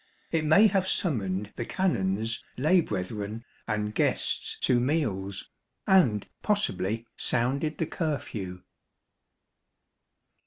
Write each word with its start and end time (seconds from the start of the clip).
It 0.31 0.43
may 0.45 0.65
have 0.65 0.87
summoned 0.87 1.53
the 1.57 1.63
Canons, 1.63 2.43
lay 2.57 2.81
brethren, 2.81 3.45
and 3.67 3.93
guests 3.93 4.57
to 4.61 4.79
meals; 4.79 5.47
and 5.85 6.27
possibly 6.41 7.05
sounded 7.15 7.77
the 7.77 7.85
curfew. 7.85 8.63